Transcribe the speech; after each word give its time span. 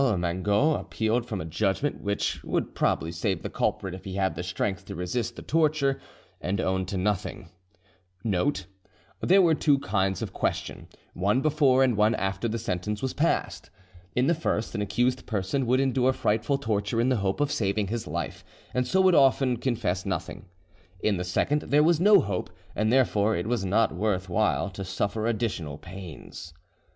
Mangot 0.17 0.79
appealed 0.79 1.27
from 1.27 1.39
a 1.39 1.45
judgment 1.45 2.01
which 2.01 2.43
would 2.43 2.73
probably 2.73 3.11
save 3.11 3.43
the 3.43 3.51
culprit 3.51 3.93
if 3.93 4.03
he 4.03 4.15
had 4.15 4.33
the 4.33 4.41
strength 4.41 4.83
to 4.85 4.95
resist 4.95 5.35
the 5.35 5.43
torture 5.43 6.01
and 6.41 6.59
own 6.59 6.87
to 6.87 6.97
nothing; 6.97 7.49
[Note: 8.23 8.65
There 9.21 9.43
were 9.43 9.53
two 9.53 9.77
kinds 9.77 10.23
of 10.23 10.33
question, 10.33 10.87
one 11.13 11.41
before 11.41 11.83
and 11.83 11.95
one 11.95 12.15
after 12.15 12.47
the 12.47 12.57
sentence 12.57 13.03
was 13.03 13.13
passed. 13.13 13.69
In 14.15 14.25
the 14.25 14.33
first, 14.33 14.73
an 14.73 14.81
accused 14.81 15.27
person 15.27 15.67
would 15.67 15.79
endure 15.79 16.13
frightful 16.13 16.57
torture 16.57 16.99
in 16.99 17.09
the 17.09 17.17
hope 17.17 17.39
of 17.39 17.51
saving 17.51 17.89
his 17.89 18.07
life, 18.07 18.43
and 18.73 18.87
so 18.87 19.01
would 19.01 19.13
often 19.13 19.57
confess 19.57 20.03
nothing. 20.03 20.47
In 21.01 21.17
the 21.17 21.23
second, 21.23 21.61
there 21.67 21.83
was 21.83 21.99
no 21.99 22.21
hope, 22.21 22.49
and 22.75 22.91
therefore 22.91 23.35
it 23.35 23.45
was 23.45 23.63
not 23.65 23.93
worth 23.93 24.29
while 24.29 24.71
to 24.71 24.83
suffer 24.83 25.27
additional 25.27 25.77
pains. 25.77 26.55